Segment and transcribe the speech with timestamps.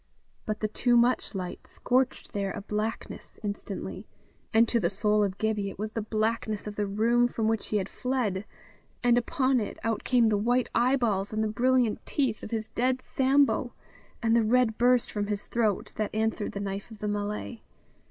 [0.47, 4.07] But the too much light scorched there a blackness instantly;
[4.51, 7.67] and to the soul of Gibbie it was the blackness of the room from which
[7.67, 8.45] he had fled,
[9.03, 12.99] and upon it out came the white eyeballs and the brilliant teeth of his dead
[13.03, 13.73] Sambo,
[14.23, 17.59] and the red burst from his throat that answered the knife of the Malay.